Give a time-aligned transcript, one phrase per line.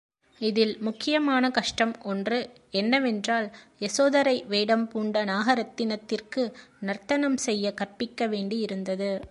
[0.39, 2.49] இதில் முக்கியமான கஷ்டம் ஒன்று
[2.71, 3.55] என்னவென்றால்,
[3.79, 6.53] யசோதரை வேடம் பூண்ட நாகரத்தினத்திற்கு
[6.79, 9.21] நர்த்தனம் செய்யக் கற்பிக்க வேண்டியிருந்தது.